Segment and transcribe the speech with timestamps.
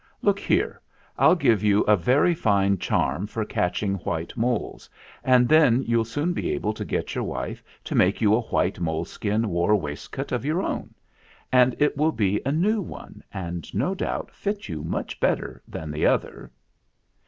[0.23, 0.81] Look here,
[1.15, 4.89] I'll give you a very fine charm for catching white moles,
[5.23, 8.79] and then you'll soon be able to get your wife to make you a white
[8.79, 10.95] mole skin war waistcoat of your own.
[11.51, 15.91] And it will be a new one, and no doubt fit you much better than
[15.91, 16.51] the other."